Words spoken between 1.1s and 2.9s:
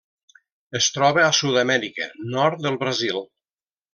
a Sud-amèrica: nord del